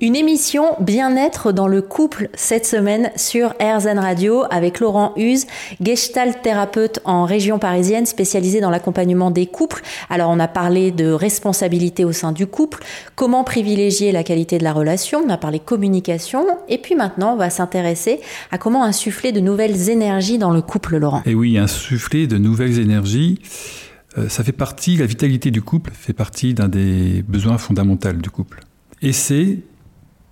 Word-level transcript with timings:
Une 0.00 0.14
émission 0.14 0.76
bien-être 0.78 1.50
dans 1.50 1.66
le 1.66 1.82
couple 1.82 2.28
cette 2.34 2.66
semaine 2.66 3.10
sur 3.16 3.48
RZN 3.60 3.98
Radio 3.98 4.44
avec 4.48 4.78
Laurent 4.78 5.12
Huse, 5.16 5.46
gestalt 5.80 6.40
thérapeute 6.40 7.00
en 7.04 7.24
région 7.24 7.58
parisienne 7.58 8.06
spécialisé 8.06 8.60
dans 8.60 8.70
l'accompagnement 8.70 9.32
des 9.32 9.46
couples. 9.46 9.82
Alors 10.08 10.30
on 10.30 10.38
a 10.38 10.46
parlé 10.46 10.92
de 10.92 11.10
responsabilité 11.10 12.04
au 12.04 12.12
sein 12.12 12.30
du 12.30 12.46
couple, 12.46 12.78
comment 13.16 13.42
privilégier 13.42 14.12
la 14.12 14.22
qualité 14.22 14.58
de 14.58 14.62
la 14.62 14.72
relation, 14.72 15.20
on 15.26 15.30
a 15.30 15.36
parlé 15.36 15.58
communication 15.58 16.46
et 16.68 16.78
puis 16.78 16.94
maintenant 16.94 17.32
on 17.32 17.36
va 17.36 17.50
s'intéresser 17.50 18.20
à 18.52 18.58
comment 18.58 18.84
insuffler 18.84 19.32
de 19.32 19.40
nouvelles 19.40 19.90
énergies 19.90 20.38
dans 20.38 20.52
le 20.52 20.62
couple 20.62 20.98
Laurent. 20.98 21.22
Et 21.26 21.34
oui, 21.34 21.58
insuffler 21.58 22.28
de 22.28 22.38
nouvelles 22.38 22.78
énergies 22.78 23.40
euh, 24.16 24.28
ça 24.28 24.44
fait 24.44 24.52
partie, 24.52 24.96
la 24.96 25.06
vitalité 25.06 25.50
du 25.50 25.60
couple 25.60 25.90
fait 25.92 26.12
partie 26.12 26.54
d'un 26.54 26.68
des 26.68 27.22
besoins 27.26 27.58
fondamentaux 27.58 28.12
du 28.12 28.30
couple. 28.30 28.60
Et 29.02 29.12
c'est 29.12 29.58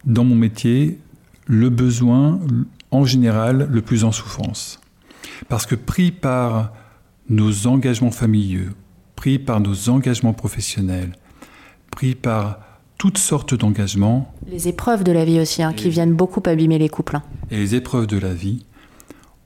dans 0.06 0.24
mon 0.24 0.34
métier 0.34 0.98
le 1.46 1.68
besoin 1.68 2.40
en 2.90 3.04
général 3.04 3.68
le 3.70 3.82
plus 3.82 4.04
en 4.04 4.12
souffrance. 4.12 4.80
Parce 5.48 5.66
que 5.66 5.74
pris 5.74 6.10
par 6.10 6.72
nos 7.28 7.66
engagements 7.66 8.10
familiaux, 8.10 8.70
pris 9.16 9.38
par 9.38 9.60
nos 9.60 9.88
engagements 9.88 10.32
professionnels, 10.32 11.12
pris 11.90 12.14
par 12.14 12.60
toutes 12.98 13.18
sortes 13.18 13.54
d'engagements. 13.54 14.32
Les 14.46 14.68
épreuves 14.68 15.04
de 15.04 15.12
la 15.12 15.24
vie 15.24 15.40
aussi, 15.40 15.62
hein, 15.62 15.72
qui 15.72 15.90
viennent 15.90 16.14
beaucoup 16.14 16.42
abîmer 16.46 16.78
les 16.78 16.88
couples. 16.88 17.16
Hein. 17.16 17.22
Et 17.50 17.56
les 17.56 17.74
épreuves 17.74 18.06
de 18.06 18.18
la 18.18 18.32
vie, 18.32 18.64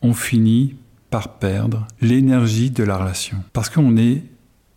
on 0.02 0.14
finit 0.14 0.76
par 1.10 1.38
perdre 1.38 1.86
l'énergie 2.00 2.70
de 2.70 2.84
la 2.84 2.96
relation. 2.96 3.38
Parce 3.52 3.68
qu'on 3.68 3.96
est 3.96 4.22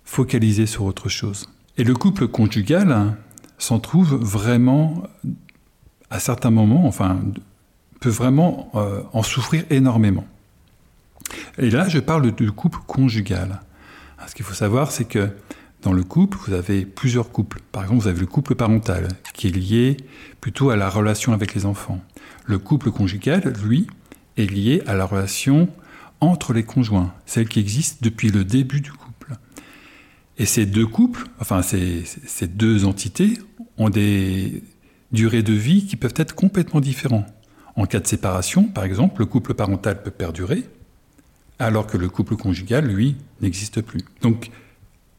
focalisé 0.03 0.65
sur 0.65 0.85
autre 0.85 1.09
chose. 1.09 1.49
Et 1.77 1.83
le 1.83 1.93
couple 1.93 2.27
conjugal 2.27 3.15
s'en 3.57 3.79
trouve 3.79 4.15
vraiment 4.15 5.03
à 6.13 6.19
certains 6.19 6.51
moments, 6.51 6.85
enfin, 6.85 7.19
peut 7.99 8.09
vraiment 8.09 8.69
euh, 8.75 9.01
en 9.13 9.23
souffrir 9.23 9.65
énormément. 9.71 10.25
Et 11.57 11.71
là, 11.71 11.89
je 11.89 11.97
parle 11.97 12.31
du 12.31 12.51
couple 12.51 12.77
conjugal. 12.85 13.61
Ce 14.27 14.35
qu'il 14.35 14.45
faut 14.45 14.53
savoir, 14.53 14.91
c'est 14.91 15.05
que 15.05 15.29
dans 15.81 15.91
le 15.91 16.03
couple, 16.03 16.37
vous 16.45 16.53
avez 16.53 16.85
plusieurs 16.85 17.31
couples. 17.31 17.61
Par 17.71 17.83
exemple, 17.83 18.01
vous 18.03 18.07
avez 18.07 18.19
le 18.19 18.27
couple 18.27 18.53
parental, 18.53 19.07
qui 19.33 19.47
est 19.47 19.55
lié 19.55 19.97
plutôt 20.39 20.69
à 20.69 20.75
la 20.75 20.87
relation 20.87 21.33
avec 21.33 21.55
les 21.55 21.65
enfants. 21.65 21.99
Le 22.45 22.59
couple 22.59 22.91
conjugal, 22.91 23.51
lui, 23.65 23.87
est 24.37 24.45
lié 24.45 24.83
à 24.85 24.93
la 24.93 25.05
relation 25.05 25.67
entre 26.21 26.53
les 26.53 26.63
conjoints, 26.63 27.11
celle 27.25 27.49
qui 27.49 27.59
existe 27.59 28.03
depuis 28.03 28.29
le 28.29 28.45
début 28.45 28.81
du 28.81 28.91
couple. 28.91 29.33
Et 30.37 30.45
ces 30.45 30.67
deux 30.67 30.85
couples, 30.85 31.25
enfin 31.39 31.63
ces 31.63 32.47
deux 32.47 32.85
entités, 32.85 33.39
ont 33.77 33.89
des 33.89 34.63
durées 35.13 35.43
de 35.43 35.53
vie 35.53 35.85
qui 35.85 35.95
peuvent 35.95 36.13
être 36.17 36.35
complètement 36.35 36.81
différents. 36.81 37.25
En 37.75 37.85
cas 37.85 37.99
de 37.99 38.07
séparation, 38.07 38.65
par 38.65 38.83
exemple, 38.83 39.21
le 39.21 39.25
couple 39.25 39.53
parental 39.53 40.03
peut 40.03 40.11
perdurer, 40.11 40.65
alors 41.59 41.87
que 41.87 41.97
le 41.97 42.09
couple 42.09 42.35
conjugal, 42.35 42.85
lui, 42.85 43.15
n'existe 43.41 43.81
plus. 43.81 44.01
Donc, 44.21 44.51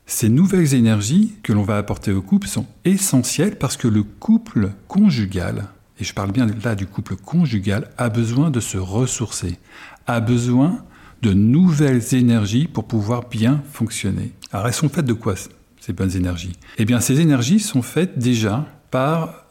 ces 0.06 0.28
nouvelles 0.28 0.74
énergies 0.74 1.34
que 1.42 1.52
l'on 1.52 1.62
va 1.62 1.78
apporter 1.78 2.12
au 2.12 2.20
couple 2.20 2.46
sont 2.46 2.66
essentielles 2.84 3.56
parce 3.56 3.76
que 3.76 3.88
le 3.88 4.02
couple 4.02 4.72
conjugal, 4.86 5.68
et 5.98 6.04
je 6.04 6.12
parle 6.12 6.32
bien 6.32 6.46
là 6.62 6.74
du 6.74 6.86
couple 6.86 7.16
conjugal, 7.16 7.90
a 7.96 8.10
besoin 8.10 8.50
de 8.50 8.60
se 8.60 8.76
ressourcer, 8.76 9.58
a 10.06 10.20
besoin 10.20 10.84
de 11.22 11.32
nouvelles 11.32 12.14
énergies 12.14 12.66
pour 12.66 12.86
pouvoir 12.86 13.28
bien 13.28 13.62
fonctionner. 13.72 14.32
Alors 14.52 14.66
elles 14.66 14.74
sont 14.74 14.90
faites 14.90 15.06
de 15.06 15.14
quoi 15.14 15.34
ces 15.80 15.92
bonnes 15.94 16.14
énergies? 16.14 16.52
Eh 16.76 16.84
bien 16.84 17.00
ces 17.00 17.20
énergies 17.20 17.60
sont 17.60 17.82
faites 17.82 18.18
déjà 18.18 18.66
par 18.90 19.43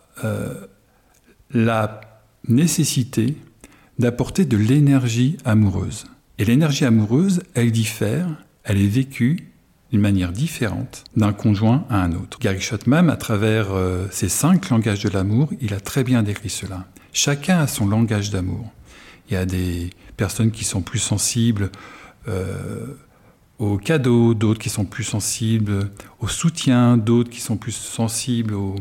la 1.51 2.01
nécessité 2.47 3.35
d'apporter 3.99 4.45
de 4.45 4.57
l'énergie 4.57 5.37
amoureuse. 5.45 6.05
Et 6.39 6.45
l'énergie 6.45 6.85
amoureuse, 6.85 7.43
elle 7.53 7.71
diffère, 7.71 8.27
elle 8.63 8.81
est 8.81 8.87
vécue 8.87 9.49
d'une 9.91 10.01
manière 10.01 10.31
différente 10.31 11.03
d'un 11.15 11.33
conjoint 11.33 11.85
à 11.89 12.01
un 12.01 12.13
autre. 12.13 12.39
Gary 12.39 12.59
Schottman, 12.59 13.09
à 13.09 13.15
travers 13.15 13.71
euh, 13.71 14.07
ses 14.09 14.29
cinq 14.29 14.69
langages 14.69 15.03
de 15.03 15.09
l'amour, 15.09 15.51
il 15.61 15.73
a 15.75 15.79
très 15.79 16.03
bien 16.03 16.23
décrit 16.23 16.49
cela. 16.49 16.85
Chacun 17.11 17.59
a 17.59 17.67
son 17.67 17.87
langage 17.87 18.31
d'amour. 18.31 18.71
Il 19.29 19.35
y 19.35 19.37
a 19.37 19.45
des 19.45 19.91
personnes 20.17 20.49
qui 20.49 20.63
sont 20.63 20.81
plus 20.81 20.97
sensibles 20.97 21.69
euh, 22.27 22.87
aux 23.59 23.77
cadeaux, 23.77 24.33
d'autres 24.33 24.59
qui 24.59 24.69
sont 24.69 24.85
plus 24.85 25.03
sensibles 25.03 25.91
au 26.19 26.27
soutien, 26.27 26.97
d'autres 26.97 27.29
qui 27.29 27.39
sont 27.39 27.57
plus 27.57 27.75
sensibles 27.75 28.55
aux 28.55 28.75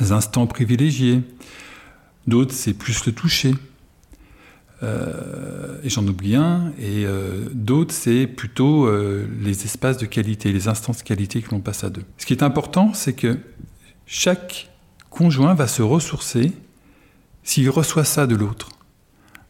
instants 0.00 0.46
privilégiés. 0.46 1.22
D'autres, 2.26 2.54
c'est 2.54 2.74
plus 2.74 3.04
le 3.06 3.12
toucher. 3.12 3.54
Euh, 4.82 5.78
et 5.82 5.88
j'en 5.88 6.06
oublie 6.06 6.36
un. 6.36 6.72
Et 6.78 7.04
euh, 7.06 7.48
d'autres, 7.52 7.94
c'est 7.94 8.26
plutôt 8.26 8.86
euh, 8.86 9.26
les 9.40 9.64
espaces 9.64 9.98
de 9.98 10.06
qualité, 10.06 10.52
les 10.52 10.68
instants 10.68 10.92
de 10.92 11.02
qualité 11.02 11.42
que 11.42 11.50
l'on 11.50 11.60
passe 11.60 11.84
à 11.84 11.90
deux. 11.90 12.04
Ce 12.18 12.26
qui 12.26 12.32
est 12.32 12.42
important, 12.42 12.92
c'est 12.92 13.14
que 13.14 13.38
chaque 14.06 14.70
conjoint 15.10 15.54
va 15.54 15.66
se 15.66 15.82
ressourcer 15.82 16.52
s'il 17.42 17.70
reçoit 17.70 18.04
ça 18.04 18.26
de 18.26 18.34
l'autre. 18.34 18.70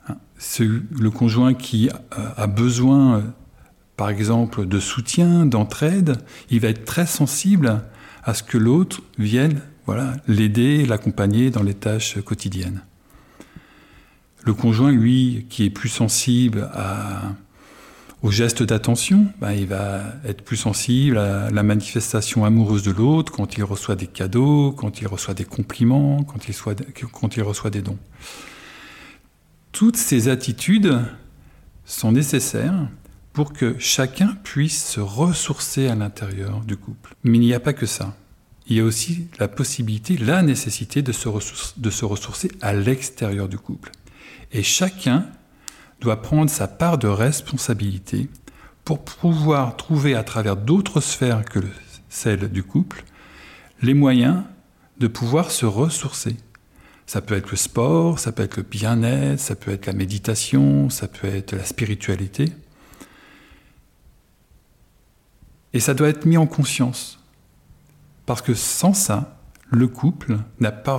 Hein, 0.08 0.16
le 0.60 1.10
conjoint 1.10 1.54
qui 1.54 1.88
a 2.36 2.46
besoin, 2.46 3.22
par 3.96 4.10
exemple, 4.10 4.66
de 4.66 4.80
soutien, 4.80 5.46
d'entraide, 5.46 6.18
il 6.50 6.60
va 6.60 6.68
être 6.68 6.84
très 6.84 7.06
sensible 7.06 7.82
à 8.24 8.34
ce 8.34 8.42
que 8.42 8.58
l'autre 8.58 9.00
vienne 9.18 9.62
voilà, 9.86 10.14
l'aider, 10.26 10.86
l'accompagner 10.86 11.50
dans 11.50 11.62
les 11.62 11.74
tâches 11.74 12.20
quotidiennes. 12.20 12.82
Le 14.44 14.54
conjoint, 14.54 14.92
lui, 14.92 15.46
qui 15.48 15.64
est 15.64 15.70
plus 15.70 15.88
sensible 15.88 16.68
aux 18.22 18.30
gestes 18.30 18.62
d'attention, 18.62 19.26
ben, 19.40 19.52
il 19.52 19.66
va 19.66 20.02
être 20.24 20.42
plus 20.42 20.56
sensible 20.56 21.18
à 21.18 21.50
la 21.50 21.62
manifestation 21.62 22.44
amoureuse 22.44 22.82
de 22.82 22.90
l'autre 22.90 23.32
quand 23.32 23.56
il 23.56 23.64
reçoit 23.64 23.96
des 23.96 24.06
cadeaux, 24.06 24.72
quand 24.72 25.00
il 25.00 25.06
reçoit 25.06 25.34
des 25.34 25.44
compliments, 25.44 26.22
quand 26.24 26.48
il 26.48 27.42
reçoit 27.42 27.70
des 27.70 27.82
dons. 27.82 27.98
Toutes 29.72 29.96
ces 29.96 30.28
attitudes 30.28 31.00
sont 31.84 32.12
nécessaires 32.12 32.88
pour 33.32 33.52
que 33.52 33.76
chacun 33.78 34.36
puisse 34.44 34.92
se 34.92 35.00
ressourcer 35.00 35.88
à 35.88 35.94
l'intérieur 35.94 36.60
du 36.60 36.76
couple. 36.76 37.14
Mais 37.24 37.38
il 37.38 37.40
n'y 37.40 37.54
a 37.54 37.60
pas 37.60 37.72
que 37.72 37.86
ça 37.86 38.14
il 38.66 38.76
y 38.76 38.80
a 38.80 38.84
aussi 38.84 39.28
la 39.38 39.48
possibilité, 39.48 40.16
la 40.16 40.42
nécessité 40.42 41.02
de 41.02 41.12
se, 41.12 41.28
ressourcer 41.28 42.50
à 42.60 42.72
l'extérieur 42.72 43.48
du 43.48 43.58
couple. 43.58 43.90
Et 44.52 44.62
chacun 44.62 45.26
doit 46.00 46.22
prendre 46.22 46.50
sa 46.50 46.68
part 46.68 46.98
de 46.98 47.08
responsabilité 47.08 48.28
pour 48.84 49.04
pouvoir 49.04 49.76
trouver 49.76 50.14
à 50.14 50.24
travers 50.24 50.56
d'autres 50.56 51.00
sphères 51.00 51.44
que 51.44 51.60
celle 52.08 52.50
du 52.50 52.62
couple 52.62 53.04
les 53.82 53.94
moyens 53.94 54.42
de 54.98 55.08
pouvoir 55.08 55.50
se 55.50 55.66
ressourcer. 55.66 56.36
Ça 57.06 57.20
peut 57.20 57.34
être 57.34 57.50
le 57.50 57.56
sport, 57.56 58.18
ça 58.18 58.32
peut 58.32 58.42
être 58.42 58.56
le 58.56 58.62
bien-être, 58.62 59.40
ça 59.40 59.56
peut 59.56 59.72
être 59.72 59.86
la 59.86 59.92
méditation, 59.92 60.88
ça 60.88 61.06
peut 61.06 61.26
être 61.26 61.52
la 61.52 61.64
spiritualité. 61.64 62.52
Et 65.74 65.80
ça 65.80 65.92
doit 65.92 66.08
être 66.08 66.24
mis 66.24 66.38
en 66.38 66.46
conscience. 66.46 67.23
Parce 68.26 68.42
que 68.42 68.54
sans 68.54 68.94
ça, 68.94 69.38
le 69.70 69.88
couple 69.88 70.38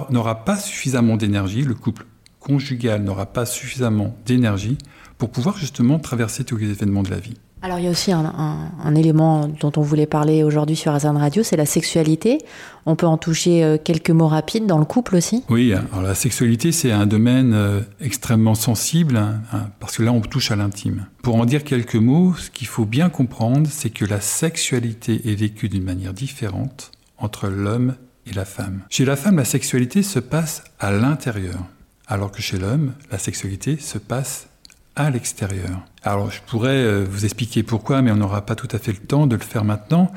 n'aura 0.09 0.45
pas, 0.45 0.57
suffisamment 0.57 1.17
d'énergie, 1.17 1.63
le 1.63 1.75
couple 1.75 2.05
conjugal 2.39 3.01
n'aura 3.01 3.25
pas 3.25 3.45
suffisamment 3.45 4.15
d'énergie 4.25 4.77
pour 5.17 5.29
pouvoir 5.31 5.57
justement 5.57 5.97
traverser 5.97 6.43
tous 6.43 6.57
les 6.57 6.69
événements 6.69 7.03
de 7.03 7.09
la 7.09 7.17
vie. 7.17 7.35
Alors 7.61 7.79
il 7.79 7.85
y 7.85 7.87
a 7.87 7.89
aussi 7.89 8.11
un, 8.11 8.95
élément 8.95 9.47
dont 9.47 9.71
on 9.77 9.81
voulait 9.81 10.05
parler 10.05 10.43
aujourd'hui 10.43 10.75
sur 10.75 10.91
Azan 10.91 11.17
Radio, 11.17 11.41
c'est 11.41 11.57
la 11.57 11.65
sexualité. 11.65 12.37
On 12.85 12.95
peut 12.95 13.07
en 13.07 13.17
toucher 13.17 13.63
euh, 13.63 13.77
quelques 13.83 14.11
mots 14.11 14.27
rapides 14.27 14.67
dans 14.67 14.77
le 14.77 14.85
couple 14.85 15.15
aussi? 15.15 15.43
Oui, 15.49 15.73
alors 15.73 16.03
la 16.03 16.13
sexualité 16.13 16.71
c'est 16.71 16.91
un 16.91 17.07
domaine 17.07 17.53
euh, 17.55 17.79
extrêmement 17.99 18.53
sensible 18.53 19.17
hein, 19.17 19.39
parce 19.79 19.97
que 19.97 20.03
là 20.03 20.11
on 20.11 20.21
touche 20.21 20.51
à 20.51 20.55
l'intime. 20.55 21.07
Pour 21.23 21.37
en 21.37 21.45
dire 21.45 21.63
quelques 21.63 21.95
mots, 21.95 22.35
ce 22.37 22.51
qu'il 22.51 22.67
faut 22.67 22.85
bien 22.85 23.09
comprendre, 23.09 23.67
c'est 23.71 23.89
que 23.89 24.05
la 24.05 24.21
sexualité 24.21 25.31
est 25.31 25.35
vécue 25.35 25.67
d'une 25.67 25.85
manière 25.85 26.13
différente 26.13 26.91
entre 27.17 27.47
l'homme 27.47 27.95
et 28.25 28.33
la 28.33 28.45
femme. 28.45 28.81
Chez 28.89 29.05
la 29.05 29.15
femme, 29.15 29.37
la 29.37 29.45
sexualité 29.45 30.03
se 30.03 30.19
passe 30.19 30.63
à 30.79 30.91
l'intérieur, 30.91 31.59
alors 32.07 32.31
que 32.31 32.41
chez 32.41 32.57
l'homme, 32.57 32.93
la 33.11 33.17
sexualité 33.17 33.77
se 33.77 33.97
passe 33.97 34.47
à 34.95 35.09
l'extérieur. 35.09 35.85
Alors 36.03 36.31
je 36.31 36.41
pourrais 36.41 36.83
euh, 36.83 37.05
vous 37.09 37.25
expliquer 37.25 37.63
pourquoi, 37.63 38.01
mais 38.01 38.11
on 38.11 38.15
n'aura 38.15 38.45
pas 38.45 38.55
tout 38.55 38.69
à 38.71 38.79
fait 38.79 38.93
le 38.93 38.99
temps 38.99 39.27
de 39.27 39.35
le 39.35 39.41
faire 39.41 39.65
maintenant. 39.65 40.11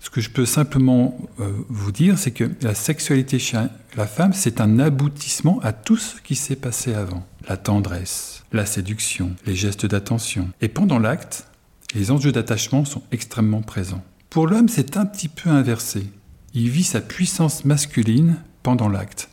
Ce 0.00 0.10
que 0.10 0.20
je 0.20 0.30
peux 0.30 0.46
simplement 0.46 1.18
euh, 1.40 1.50
vous 1.68 1.90
dire, 1.90 2.18
c'est 2.18 2.30
que 2.30 2.50
la 2.62 2.74
sexualité 2.74 3.38
chez 3.38 3.58
la 3.96 4.06
femme, 4.06 4.32
c'est 4.32 4.60
un 4.60 4.78
aboutissement 4.78 5.58
à 5.62 5.72
tout 5.72 5.96
ce 5.96 6.20
qui 6.20 6.36
s'est 6.36 6.56
passé 6.56 6.94
avant. 6.94 7.26
La 7.48 7.56
tendresse, 7.56 8.44
la 8.52 8.66
séduction, 8.66 9.34
les 9.44 9.56
gestes 9.56 9.86
d'attention. 9.86 10.50
Et 10.60 10.68
pendant 10.68 10.98
l'acte, 10.98 11.46
les 11.94 12.10
enjeux 12.10 12.32
d'attachement 12.32 12.84
sont 12.84 13.02
extrêmement 13.10 13.62
présents. 13.62 14.04
Pour 14.30 14.46
l'homme, 14.46 14.68
c'est 14.68 14.96
un 14.96 15.06
petit 15.06 15.28
peu 15.28 15.50
inversé. 15.50 16.06
Il 16.54 16.70
vit 16.70 16.84
sa 16.84 17.00
puissance 17.00 17.64
masculine 17.64 18.36
pendant 18.62 18.88
l'acte. 18.88 19.28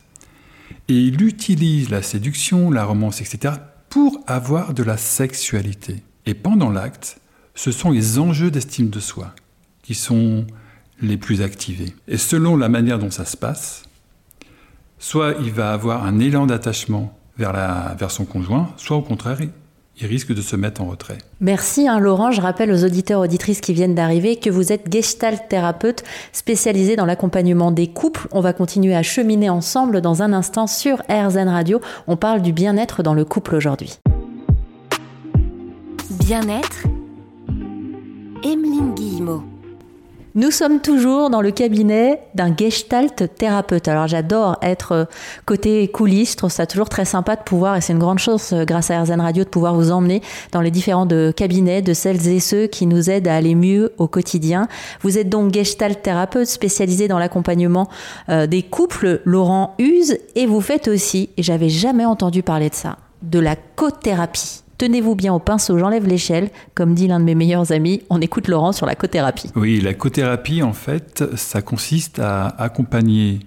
Et 0.88 0.94
il 0.94 1.22
utilise 1.22 1.90
la 1.90 2.02
séduction, 2.02 2.70
la 2.70 2.84
romance, 2.84 3.20
etc. 3.20 3.54
pour 3.88 4.20
avoir 4.26 4.74
de 4.74 4.82
la 4.82 4.96
sexualité. 4.96 6.02
Et 6.26 6.34
pendant 6.34 6.70
l'acte, 6.70 7.18
ce 7.54 7.72
sont 7.72 7.90
les 7.90 8.18
enjeux 8.18 8.50
d'estime 8.50 8.90
de 8.90 9.00
soi 9.00 9.34
qui 9.82 9.94
sont 9.94 10.46
les 11.00 11.16
plus 11.16 11.42
activés. 11.42 11.94
Et 12.08 12.18
selon 12.18 12.56
la 12.56 12.68
manière 12.68 12.98
dont 12.98 13.10
ça 13.10 13.24
se 13.24 13.36
passe, 13.36 13.84
soit 14.98 15.34
il 15.40 15.52
va 15.52 15.72
avoir 15.72 16.04
un 16.04 16.18
élan 16.18 16.46
d'attachement 16.46 17.16
vers, 17.38 17.52
vers 17.96 18.10
son 18.10 18.24
conjoint, 18.24 18.72
soit 18.76 18.96
au 18.96 19.02
contraire, 19.02 19.38
il 19.98 20.06
risque 20.06 20.34
de 20.34 20.42
se 20.42 20.56
mettre 20.56 20.82
en 20.82 20.86
retrait. 20.86 21.18
Merci 21.40 21.88
hein, 21.88 21.98
Laurent. 21.98 22.30
Je 22.30 22.40
rappelle 22.40 22.70
aux 22.70 22.84
auditeurs 22.84 23.20
auditrices 23.20 23.60
qui 23.60 23.72
viennent 23.72 23.94
d'arriver 23.94 24.36
que 24.36 24.50
vous 24.50 24.72
êtes 24.72 24.92
gestalt 24.92 25.48
thérapeute 25.48 26.04
spécialisé 26.32 26.96
dans 26.96 27.06
l'accompagnement 27.06 27.70
des 27.70 27.86
couples. 27.86 28.28
On 28.32 28.40
va 28.40 28.52
continuer 28.52 28.94
à 28.94 29.02
cheminer 29.02 29.48
ensemble 29.48 30.00
dans 30.00 30.22
un 30.22 30.32
instant 30.32 30.66
sur 30.66 30.98
RZN 31.08 31.48
Radio. 31.48 31.80
On 32.06 32.16
parle 32.16 32.42
du 32.42 32.52
bien-être 32.52 33.02
dans 33.02 33.14
le 33.14 33.24
couple 33.24 33.54
aujourd'hui. 33.54 33.98
Bien-être 36.10 36.84
Emeline 38.44 38.94
Guillemot 38.94 39.42
nous 40.36 40.50
sommes 40.50 40.80
toujours 40.80 41.30
dans 41.30 41.40
le 41.40 41.50
cabinet 41.50 42.20
d'un 42.34 42.54
gestalt 42.54 43.24
thérapeute. 43.38 43.88
Alors 43.88 44.06
j'adore 44.06 44.58
être 44.60 44.92
euh, 44.92 45.04
côté 45.46 45.88
coulisses, 45.88 46.32
je 46.32 46.36
trouve 46.36 46.50
ça 46.50 46.66
toujours 46.66 46.90
très 46.90 47.06
sympa 47.06 47.36
de 47.36 47.42
pouvoir, 47.42 47.74
et 47.74 47.80
c'est 47.80 47.94
une 47.94 47.98
grande 47.98 48.18
chose 48.18 48.52
euh, 48.52 48.66
grâce 48.66 48.90
à 48.90 49.00
RZN 49.00 49.22
Radio, 49.22 49.44
de 49.44 49.48
pouvoir 49.48 49.74
vous 49.74 49.90
emmener 49.90 50.20
dans 50.52 50.60
les 50.60 50.70
différents 50.70 51.08
cabinets 51.34 51.80
de 51.80 51.94
celles 51.94 52.28
et 52.28 52.38
ceux 52.38 52.66
qui 52.66 52.84
nous 52.84 53.08
aident 53.08 53.28
à 53.28 53.34
aller 53.34 53.54
mieux 53.54 53.94
au 53.96 54.08
quotidien. 54.08 54.68
Vous 55.00 55.16
êtes 55.16 55.30
donc 55.30 55.54
gestalt 55.54 56.02
thérapeute 56.02 56.48
spécialisé 56.48 57.08
dans 57.08 57.18
l'accompagnement 57.18 57.88
euh, 58.28 58.46
des 58.46 58.62
couples, 58.62 59.22
Laurent 59.24 59.74
Huse, 59.78 60.18
et 60.34 60.44
vous 60.44 60.60
faites 60.60 60.86
aussi, 60.86 61.30
et 61.38 61.42
j'avais 61.42 61.70
jamais 61.70 62.04
entendu 62.04 62.42
parler 62.42 62.68
de 62.68 62.74
ça, 62.74 62.98
de 63.22 63.38
la 63.38 63.56
cothérapie. 63.56 64.65
Tenez-vous 64.78 65.14
bien 65.14 65.32
au 65.32 65.38
pinceau, 65.38 65.78
j'enlève 65.78 66.06
l'échelle. 66.06 66.50
Comme 66.74 66.94
dit 66.94 67.08
l'un 67.08 67.18
de 67.18 67.24
mes 67.24 67.34
meilleurs 67.34 67.72
amis, 67.72 68.02
on 68.10 68.20
écoute 68.20 68.48
Laurent 68.48 68.72
sur 68.72 68.84
la 68.84 68.94
cothérapie. 68.94 69.50
Oui, 69.56 69.80
la 69.80 69.94
cothérapie, 69.94 70.62
en 70.62 70.74
fait, 70.74 71.24
ça 71.34 71.62
consiste 71.62 72.18
à 72.18 72.48
accompagner 72.48 73.40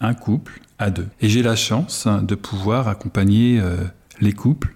un 0.00 0.14
couple 0.14 0.60
à 0.78 0.90
deux. 0.90 1.08
Et 1.20 1.28
j'ai 1.28 1.42
la 1.42 1.56
chance 1.56 2.06
de 2.06 2.34
pouvoir 2.36 2.86
accompagner 2.86 3.58
euh, 3.60 3.78
les 4.20 4.32
couples 4.32 4.72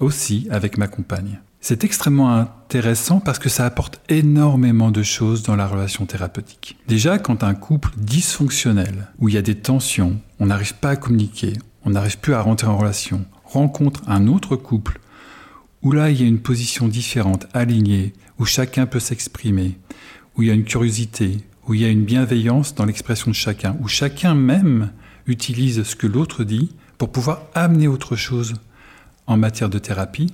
aussi 0.00 0.48
avec 0.50 0.76
ma 0.76 0.88
compagne. 0.88 1.40
C'est 1.60 1.84
extrêmement 1.84 2.34
intéressant 2.34 3.20
parce 3.20 3.38
que 3.38 3.48
ça 3.48 3.64
apporte 3.64 4.00
énormément 4.08 4.90
de 4.90 5.02
choses 5.02 5.44
dans 5.44 5.56
la 5.56 5.66
relation 5.66 6.04
thérapeutique. 6.04 6.76
Déjà, 6.88 7.18
quand 7.18 7.42
un 7.42 7.54
couple 7.54 7.90
dysfonctionnel, 7.96 9.06
où 9.18 9.28
il 9.28 9.34
y 9.34 9.38
a 9.38 9.42
des 9.42 9.54
tensions, 9.54 10.18
on 10.40 10.46
n'arrive 10.46 10.74
pas 10.74 10.90
à 10.90 10.96
communiquer, 10.96 11.54
on 11.84 11.90
n'arrive 11.90 12.18
plus 12.18 12.34
à 12.34 12.42
rentrer 12.42 12.66
en 12.66 12.76
relation, 12.76 13.24
rencontre 13.44 14.02
un 14.08 14.26
autre 14.26 14.56
couple 14.56 15.00
où 15.84 15.92
là 15.92 16.10
il 16.10 16.20
y 16.20 16.24
a 16.24 16.26
une 16.26 16.40
position 16.40 16.88
différente, 16.88 17.46
alignée, 17.52 18.14
où 18.38 18.46
chacun 18.46 18.86
peut 18.86 19.00
s'exprimer, 19.00 19.78
où 20.34 20.42
il 20.42 20.48
y 20.48 20.50
a 20.50 20.54
une 20.54 20.64
curiosité, 20.64 21.44
où 21.68 21.74
il 21.74 21.82
y 21.82 21.84
a 21.84 21.90
une 21.90 22.04
bienveillance 22.04 22.74
dans 22.74 22.86
l'expression 22.86 23.30
de 23.30 23.36
chacun, 23.36 23.76
où 23.80 23.86
chacun 23.86 24.34
même 24.34 24.90
utilise 25.26 25.82
ce 25.82 25.94
que 25.94 26.06
l'autre 26.06 26.42
dit 26.42 26.74
pour 26.98 27.12
pouvoir 27.12 27.42
amener 27.54 27.86
autre 27.86 28.16
chose 28.16 28.54
en 29.26 29.36
matière 29.36 29.68
de 29.68 29.78
thérapie, 29.78 30.32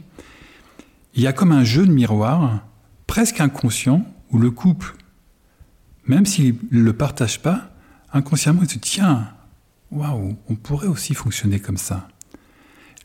il 1.14 1.22
y 1.22 1.26
a 1.26 1.32
comme 1.32 1.52
un 1.52 1.64
jeu 1.64 1.84
de 1.84 1.92
miroir, 1.92 2.64
presque 3.08 3.40
inconscient, 3.40 4.06
où 4.30 4.38
le 4.38 4.52
couple, 4.52 4.94
même 6.06 6.26
s'il 6.26 6.56
ne 6.70 6.80
le 6.80 6.92
partage 6.92 7.42
pas, 7.42 7.72
inconsciemment 8.12 8.62
il 8.62 8.68
se 8.68 8.74
dit 8.74 8.80
tiens, 8.80 9.28
waouh, 9.90 10.36
on 10.48 10.54
pourrait 10.54 10.86
aussi 10.86 11.14
fonctionner 11.14 11.58
comme 11.58 11.76
ça 11.76 12.08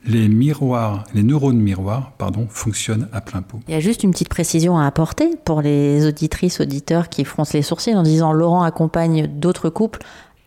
les 0.06 0.28
miroirs, 0.28 1.04
les 1.14 1.24
neurones 1.24 1.60
miroirs, 1.60 2.12
pardon, 2.18 2.48
fonctionnent 2.50 3.08
à 3.12 3.22
plein 3.22 3.42
pot. 3.42 3.60
Il 3.68 3.74
y 3.74 3.78
a 3.78 3.80
juste 3.80 4.04
une 4.04 4.12
petite 4.12 4.30
précision 4.30 4.78
à 4.78 4.86
apporter 4.86 5.32
pour 5.44 5.62
les 5.62 6.06
auditrices, 6.06 6.62
auditeurs 6.62 7.10
qui 7.10 7.26
froncent 7.26 7.54
les 7.54 7.64
sourcils 7.64 7.96
en 7.96 8.04
disant 8.04 8.32
Laurent 8.32 8.64
accompagne 8.64 9.28
d'autres 9.28 9.70
couples 9.70 10.00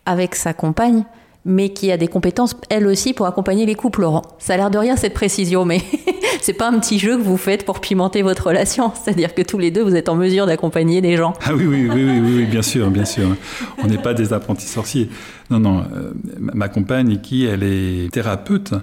avec 0.05 0.35
sa 0.35 0.53
compagne 0.53 1.03
mais 1.49 1.69
qui 1.69 1.91
a 1.91 1.97
des 1.97 2.07
compétences, 2.07 2.55
elle 2.69 2.87
aussi, 2.87 3.13
pour 3.13 3.25
accompagner 3.25 3.65
les 3.65 3.75
couples, 3.75 4.01
Laurent. 4.01 4.21
Ça 4.37 4.53
a 4.53 4.57
l'air 4.57 4.69
de 4.69 4.77
rien, 4.77 4.95
cette 4.95 5.13
précision, 5.13 5.65
mais 5.65 5.81
c'est 6.41 6.53
pas 6.53 6.69
un 6.69 6.79
petit 6.79 6.99
jeu 6.99 7.17
que 7.17 7.23
vous 7.23 7.37
faites 7.37 7.65
pour 7.65 7.81
pimenter 7.81 8.21
votre 8.21 8.47
relation. 8.47 8.91
C'est-à-dire 8.93 9.33
que 9.33 9.41
tous 9.41 9.57
les 9.57 9.71
deux, 9.71 9.81
vous 9.81 9.95
êtes 9.95 10.09
en 10.09 10.15
mesure 10.15 10.45
d'accompagner 10.45 11.01
des 11.01 11.17
gens. 11.17 11.33
Ah 11.43 11.53
oui, 11.55 11.65
oui, 11.65 11.89
oui, 11.91 12.19
oui, 12.19 12.45
bien 12.45 12.61
sûr, 12.61 12.89
bien 12.91 13.05
sûr. 13.05 13.35
On 13.83 13.87
n'est 13.87 13.97
pas 13.97 14.13
des 14.13 14.31
apprentis 14.31 14.67
sorciers. 14.67 15.09
Non, 15.49 15.59
non, 15.59 15.79
euh, 15.79 16.11
ma 16.37 16.69
compagne, 16.69 17.19
qui, 17.19 17.45
elle 17.45 17.63
est 17.63 18.13
thérapeute, 18.13 18.73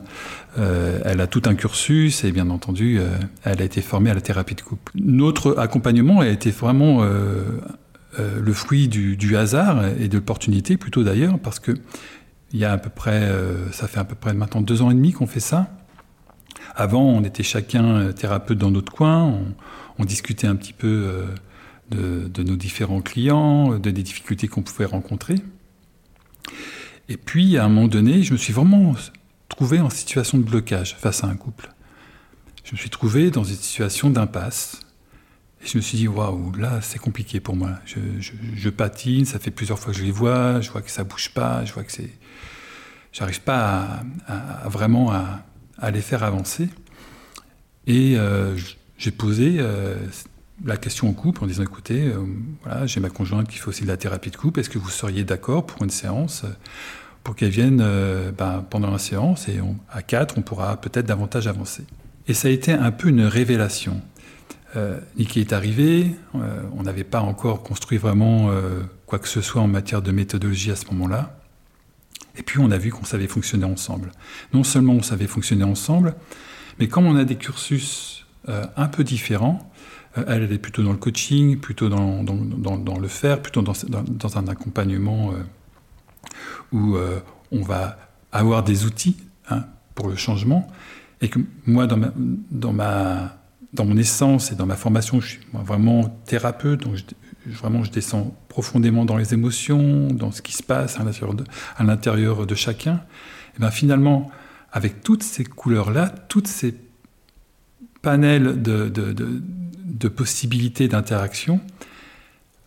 euh, 0.59 0.99
elle 1.05 1.21
a 1.21 1.29
tout 1.29 1.43
un 1.47 1.55
cursus 1.55 2.25
et 2.25 2.33
bien 2.33 2.51
entendu, 2.51 2.99
euh, 2.99 3.07
elle 3.45 3.63
a 3.63 3.65
été 3.65 3.81
formée 3.81 4.11
à 4.11 4.15
la 4.15 4.21
thérapie 4.21 4.57
de 4.57 4.63
couple. 4.63 4.93
Notre 4.97 5.59
accompagnement 5.59 6.21
a 6.21 6.29
été 6.29 6.51
vraiment 6.51 7.05
le 7.05 8.53
fruit 8.53 8.89
du 8.89 9.37
hasard 9.37 9.85
et 10.01 10.09
de 10.09 10.17
l'opportunité 10.17 10.77
plutôt 10.77 11.05
d'ailleurs, 11.05 11.39
parce 11.39 11.61
que 11.61 11.73
il 12.52 12.60
y 12.60 12.64
a 12.64 12.72
à 12.72 12.78
peu 12.78 12.90
près, 12.90 13.22
euh, 13.22 13.70
ça 13.72 13.88
fait 13.88 13.98
à 13.98 14.04
peu 14.04 14.14
près 14.14 14.32
maintenant 14.32 14.60
deux 14.60 14.82
ans 14.82 14.90
et 14.90 14.94
demi 14.94 15.12
qu'on 15.12 15.26
fait 15.26 15.40
ça. 15.40 15.69
Avant, 16.75 17.02
on 17.02 17.25
était 17.25 17.43
chacun 17.43 17.84
euh, 17.84 18.12
thérapeute 18.12 18.58
dans 18.58 18.70
notre 18.70 18.93
coin, 18.93 19.40
on, 19.98 20.04
discutait 20.04 20.46
un 20.46 20.56
petit 20.56 20.72
peu 20.72 21.26
euh, 21.93 22.28
de, 22.28 22.43
nos 22.43 22.56
différents 22.56 23.00
clients, 23.00 23.78
de, 23.78 23.90
des 23.90 24.02
difficultés 24.02 24.48
qu'on 24.48 24.62
pouvait 24.62 24.84
rencontrer. 24.84 25.37
Et 27.08 27.16
puis, 27.16 27.56
à 27.56 27.64
un 27.64 27.69
moment 27.69 27.88
donné, 27.88 28.22
je 28.22 28.32
me 28.32 28.38
suis 28.38 28.52
vraiment 28.52 28.94
trouvé 29.48 29.81
en 29.81 29.90
situation 29.90 30.38
de 30.38 30.43
blocage 30.43 30.96
face 30.96 31.25
à 31.25 31.28
un 31.28 31.37
couple. 31.37 31.72
Je 32.64 32.72
me 32.72 32.76
suis 32.76 32.90
trouvé 32.90 33.31
dans 33.31 33.44
une 33.44 33.54
situation 33.54 34.10
d'impasse. 34.10 34.81
Et 35.67 35.69
je 35.69 35.79
me 35.79 35.83
suis 35.83 35.99
dit, 35.99 36.07
waouh, 36.07 36.53
là, 36.53 36.81
c'est 36.81 37.01
compliqué 37.01 37.41
pour 37.41 37.57
moi. 37.57 37.71
Je, 37.87 38.71
patine, 38.71 39.25
ça 39.25 39.41
fait 39.41 39.51
plusieurs 39.51 39.81
fois 39.81 39.93
que 39.93 39.99
je 39.99 40.05
les 40.05 40.13
vois, 40.13 40.61
je 40.61 40.71
vois 40.71 40.81
que 40.81 40.91
ça 40.93 41.03
bouge 41.03 41.31
pas, 41.35 41.65
je 41.65 41.73
vois 41.73 41.83
que 41.83 41.91
c'est 41.91 42.11
j'arrive 43.13 43.41
pas 43.41 44.05
vraiment 44.67 45.11
à, 45.11 45.91
les 45.91 46.03
faire 46.03 46.23
avancer. 46.23 46.69
Et 47.89 48.17
euh, 48.17 48.57
j'ai 48.97 49.11
posé 49.11 49.57
euh, 49.59 49.97
la 50.65 50.77
question 50.77 51.09
au 51.09 51.13
couple 51.13 51.43
en 51.43 51.49
disant 51.49 51.65
écoutez, 51.65 52.07
euh, 52.07 52.25
voilà, 52.63 52.87
j'ai 52.87 53.01
ma 53.01 53.11
conjointe 53.11 53.49
qui 53.49 53.58
fait 53.58 53.69
aussi 53.69 53.82
de 53.82 53.89
la 53.89 53.96
thérapie 53.96 54.31
de 54.31 54.37
couple, 54.37 54.61
est-ce 54.61 54.70
que 54.70 54.79
vous 54.79 54.91
seriez 54.91 55.25
d'accord 55.25 55.67
pour 55.67 55.82
une 55.82 55.91
séance 55.91 56.44
pour 57.25 57.35
qu'elle 57.35 57.51
vienne 57.51 57.85
ben, 58.39 58.65
pendant 58.70 58.93
la 58.93 58.99
séance 58.99 59.49
et 59.49 59.58
à 59.91 60.03
quatre, 60.03 60.39
on 60.39 60.43
pourra 60.43 60.81
peut-être 60.81 61.06
davantage 61.06 61.49
avancer? 61.49 61.85
Et 62.29 62.35
ça 62.35 62.46
a 62.46 62.51
été 62.53 62.73
un 62.73 62.93
peu 62.93 63.08
une 63.08 63.25
révélation. 63.25 64.01
Euh, 64.77 65.01
Niki 65.17 65.41
est 65.41 65.53
arrivé, 65.53 66.11
on 66.35 66.83
n'avait 66.83 67.05
pas 67.05 67.21
encore 67.21 67.63
construit 67.63 67.99
vraiment 67.99 68.51
quoi 69.06 69.19
que 69.19 69.29
ce 69.29 69.41
soit 69.41 69.63
en 69.63 69.69
matière 69.69 70.03
de 70.03 70.13
méthodologie 70.13 70.71
à 70.71 70.77
ce 70.77 70.87
moment-là. 70.87 71.39
Et 72.39 72.43
puis 72.43 72.59
on 72.59 72.71
a 72.71 72.79
vu 72.79 72.91
qu'on 72.91 73.05
savait 73.05 73.27
fonctionner 73.27 73.65
ensemble. 73.65 74.13
Non 74.53 74.65
seulement 74.65 74.93
on 74.93 75.03
savait 75.03 75.27
fonctionner 75.27 75.65
ensemble, 75.65 76.15
mais 76.79 76.89
comme 76.89 77.06
on 77.06 77.17
a 77.17 77.25
des 77.25 77.37
cursus 77.37 78.27
euh, 78.49 78.67
un 78.77 78.89
peu 78.89 79.05
différents, 79.05 79.71
euh, 80.19 80.25
elle, 80.29 80.53
est 80.53 80.59
plutôt 80.59 80.83
dans 80.83 80.93
le 80.93 80.99
coaching, 80.99 81.59
plutôt 81.59 81.89
dans, 81.89 82.23
le 83.01 83.09
faire, 83.09 83.41
plutôt 83.41 83.63
dans, 83.63 84.39
un 84.39 84.49
accompagnement 84.49 85.33
euh, 85.33 85.43
où 86.73 86.97
on 87.53 87.63
va 87.63 87.99
avoir 88.33 88.63
des 88.63 88.85
outils 88.85 89.17
hein, 89.49 89.65
pour 89.95 90.09
le 90.09 90.17
changement. 90.17 90.69
Et 91.23 91.29
que 91.29 91.39
moi, 91.67 91.87
dans 91.87 92.73
ma, 92.73 93.39
dans 93.77 93.85
mon 93.85 93.97
essence 93.97 94.51
et 94.51 94.55
dans 94.55 94.67
ma 94.67 94.75
formation, 94.75 95.21
je 95.21 95.29
suis 95.29 95.41
vraiment 95.53 96.09
thérapeute, 96.27 96.81
donc 96.81 96.97
vraiment 97.47 97.85
je 97.85 97.91
descends 97.93 98.37
profondément 98.49 99.05
dans 99.05 99.17
les 99.17 99.35
émotions, 99.35 100.09
dans 100.09 100.33
ce 100.33 100.43
qui 100.43 100.53
se 100.53 100.63
passe 100.63 100.99
à 100.99 101.05
l'intérieur 101.85 102.47
de, 102.47 102.55
chacun, 102.55 103.03
et 103.56 103.61
bien 103.61 103.71
finalement, 103.71 104.31
avec 104.73 105.03
toutes 105.03 105.23
ces 105.23 105.45
couleurs-là, 105.45 106.09
toutes 106.09 106.49
ces 106.49 106.75
panels 108.03 108.61
de, 108.63 110.09
possibilités 110.09 110.89
d'interaction, 110.89 111.61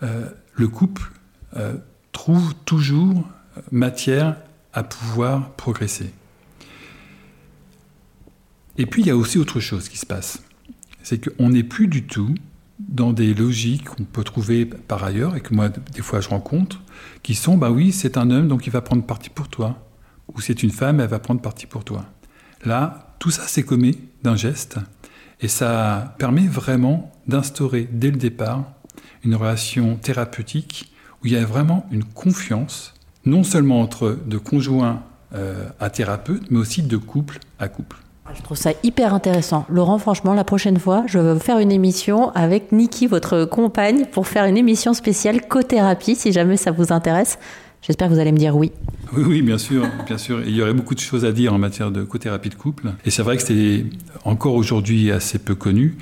euh, 0.04 0.30
le 0.54 0.68
couple 0.68 1.12
euh, 1.58 1.74
trouve 2.12 2.54
toujours 2.66 3.28
matière 3.72 4.36
à 4.74 4.84
pouvoir 4.84 5.52
progresser. 5.52 6.14
Et 8.78 8.86
puis 8.86 9.02
il 9.02 9.08
y 9.08 9.12
a 9.12 9.18
aussi 9.18 9.38
autre 9.38 9.60
chose 9.60 9.90
qui 9.90 9.98
se 9.98 10.06
passe, 10.06 10.42
c'est 11.04 11.30
qu'on 11.30 11.50
n'est 11.50 11.64
plus 11.64 11.88
du 11.88 12.04
tout 12.04 12.34
dans 12.80 13.12
des 13.12 13.34
logiques 13.34 13.86
qu'on 13.86 14.04
peut 14.06 14.24
trouver 14.24 14.66
par 14.66 15.04
ailleurs 15.04 15.36
et 15.36 15.42
que 15.42 15.54
moi, 15.54 15.70
des 15.70 16.02
fois, 16.02 16.22
je 16.22 16.30
rencontre, 16.30 16.82
qui 17.24 17.36
sont, 17.36 17.58
bah 17.58 17.72
oui, 17.72 17.92
c'est 17.92 18.18
un 18.18 18.32
homme, 18.32 18.48
donc 18.48 18.68
il 18.68 18.72
va 18.72 18.82
prendre 18.82 19.04
parti 19.04 19.30
pour 19.30 19.50
toi. 19.50 19.86
Ou 20.34 20.42
c'est 20.42 20.64
une 20.64 20.72
femme, 20.72 21.00
elle 21.00 21.10
va 21.10 21.20
prendre 21.20 21.42
parti 21.42 21.66
pour 21.66 21.84
toi. 21.84 22.06
Là, 22.64 23.16
tout 23.20 23.32
ça 23.32 23.48
s'est 23.48 23.64
commis 23.64 23.98
d'un 24.24 24.36
geste 24.36 24.78
et 25.42 25.48
ça 25.48 26.16
permet 26.18 26.48
vraiment 26.48 27.12
d'instaurer 27.28 27.88
dès 27.92 28.12
le 28.12 28.18
départ 28.18 28.66
une 29.24 29.36
relation 29.36 29.96
thérapeutique 29.96 30.92
où 31.22 31.28
il 31.28 31.34
y 31.34 31.38
a 31.38 31.46
vraiment 31.46 31.86
une 31.92 32.04
confiance, 32.04 32.94
non 33.26 33.44
seulement 33.44 33.82
entre 33.82 34.18
de 34.26 34.38
conjoints 34.38 35.04
euh, 35.34 35.68
à 35.80 35.90
thérapeute, 35.90 36.50
mais 36.50 36.60
aussi 36.60 36.82
de 36.82 36.98
couple 36.98 37.40
à 37.60 37.68
couple. 37.68 37.98
Je 38.36 38.42
trouve 38.44 38.58
ça 38.58 38.72
hyper 38.84 39.14
intéressant. 39.14 39.66
Laurent, 39.70 39.98
franchement, 39.98 40.34
la 40.34 40.44
prochaine 40.44 40.80
fois, 40.80 41.04
je 41.08 41.20
vais 41.20 41.40
faire 41.40 41.60
une 41.60 41.72
émission 41.72 42.32
avec 42.32 42.72
Niki, 42.72 43.08
votre 43.08 43.46
compagne, 43.46 44.06
pour 44.12 44.28
faire 44.28 44.46
une 44.46 44.58
émission 44.58 44.94
spéciale 44.94 45.48
co-thérapie, 45.48 46.16
si 46.16 46.32
jamais 46.32 46.58
ça 46.58 46.72
vous 46.72 46.92
intéresse. 46.92 47.40
J'espère 47.82 48.10
que 48.10 48.14
vous 48.14 48.20
allez 48.20 48.32
me 48.32 48.38
dire 48.38 48.56
oui. 48.56 48.72
Oui, 49.14 49.24
oui, 49.26 49.42
bien 49.42 49.58
sûr, 49.58 49.88
bien 50.06 50.18
sûr. 50.18 50.42
il 50.46 50.56
y 50.56 50.62
aurait 50.62 50.74
beaucoup 50.74 50.94
de 50.94 51.00
choses 51.00 51.26
à 51.26 51.32
dire 51.32 51.54
en 51.54 51.58
matière 51.58 51.92
de 51.92 52.04
co-thérapie 52.04 52.50
de 52.50 52.56
couple. 52.56 52.92
Et 53.06 53.10
c'est 53.10 53.24
vrai 53.24 53.38
que 53.38 53.44
c'est 53.44 53.86
encore 54.26 54.56
aujourd'hui 54.56 55.12
assez 55.12 55.40
peu 55.40 55.56
connu. 55.56 55.98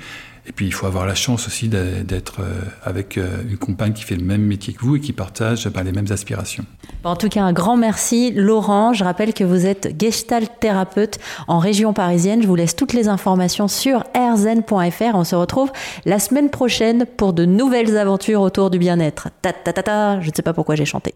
Et 0.48 0.52
puis 0.52 0.66
il 0.66 0.72
faut 0.72 0.86
avoir 0.86 1.06
la 1.06 1.14
chance 1.14 1.46
aussi 1.46 1.68
d'être 1.68 2.40
euh, 2.40 2.62
avec 2.82 3.18
euh, 3.18 3.42
une 3.48 3.58
compagne 3.58 3.92
qui 3.92 4.02
fait 4.02 4.16
le 4.16 4.24
même 4.24 4.40
métier 4.40 4.72
que 4.72 4.80
vous 4.80 4.96
et 4.96 5.00
qui 5.00 5.12
partage 5.12 5.68
ben, 5.68 5.82
les 5.82 5.92
mêmes 5.92 6.10
aspirations. 6.10 6.64
En 7.04 7.16
tout 7.16 7.28
cas, 7.28 7.42
un 7.42 7.52
grand 7.52 7.76
merci 7.76 8.32
Laurent. 8.32 8.94
Je 8.94 9.04
rappelle 9.04 9.34
que 9.34 9.44
vous 9.44 9.66
êtes 9.66 9.94
gestalt 10.00 10.50
thérapeute 10.58 11.18
en 11.48 11.58
région 11.58 11.92
parisienne. 11.92 12.42
Je 12.42 12.48
vous 12.48 12.56
laisse 12.56 12.74
toutes 12.74 12.94
les 12.94 13.08
informations 13.08 13.68
sur 13.68 14.04
rzen.fr. 14.16 15.14
On 15.14 15.24
se 15.24 15.36
retrouve 15.36 15.70
la 16.06 16.18
semaine 16.18 16.48
prochaine 16.48 17.04
pour 17.04 17.34
de 17.34 17.44
nouvelles 17.44 17.98
aventures 17.98 18.40
autour 18.40 18.70
du 18.70 18.78
bien-être. 18.78 19.28
Ta 19.42 19.52
ta 19.52 19.74
ta 19.74 19.82
ta, 19.82 20.20
je 20.20 20.30
ne 20.30 20.34
sais 20.34 20.42
pas 20.42 20.54
pourquoi 20.54 20.76
j'ai 20.76 20.86
chanté. 20.86 21.14